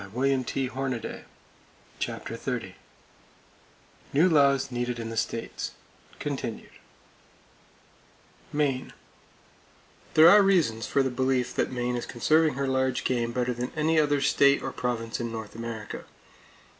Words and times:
[Page 0.01 0.47
283] 0.47 1.25
CHAPTER 1.99 2.35
XXX 2.35 2.73
NEW 4.13 4.29
LAWS 4.29 4.71
NEEDED 4.71 4.97
IN 4.97 5.11
THE 5.11 5.15
STATES 5.15 5.73
(Continued) 6.17 6.71
Maine: 8.51 8.93
There 10.15 10.27
are 10.27 10.41
reasons 10.41 10.87
for 10.87 11.03
the 11.03 11.11
belief 11.11 11.53
that 11.53 11.71
Maine 11.71 11.95
is 11.95 12.07
conserving 12.07 12.55
her 12.55 12.67
large 12.67 13.03
game 13.03 13.31
better 13.31 13.53
than 13.53 13.71
any 13.75 13.99
other 13.99 14.21
state 14.21 14.63
or 14.63 14.71
province 14.71 15.19
in 15.19 15.31
North 15.31 15.53
America. 15.53 16.05